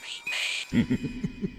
Gummy 0.00 0.86
Man. 0.88 1.49